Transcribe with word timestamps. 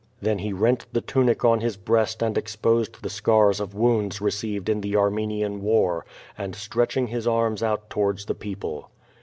Then 0.19 0.39
he 0.39 0.51
lent 0.51 0.87
the 0.91 1.01
tunic 1.01 1.45
on 1.45 1.59
his 1.59 1.77
breast 1.77 2.23
and 2.23 2.35
exposed 2.35 3.03
the 3.03 3.09
scars 3.11 3.59
of 3.59 3.75
wounds 3.75 4.19
leceived 4.19 4.67
in 4.67 4.81
the 4.81 4.95
Armenian 4.95 5.61
war, 5.61 6.07
and 6.35 6.55
stretched 6.55 6.97
his 6.97 7.27
arms 7.27 7.61
out 7.61 7.87
to 7.91 7.99
wards 7.99 8.25
the 8.25 8.33
people. 8.33 8.89